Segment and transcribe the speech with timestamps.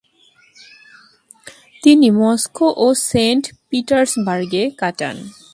[1.83, 5.17] তিনি মস্কো ও সেন্ট পিটার্সবার্গে কাটান।